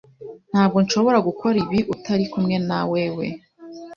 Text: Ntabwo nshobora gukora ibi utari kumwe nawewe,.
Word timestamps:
Ntabwo 0.51 0.77
nshobora 0.85 1.19
gukora 1.27 1.55
ibi 1.63 1.79
utari 1.93 2.25
kumwe 2.31 2.55
nawewe,. 2.67 3.25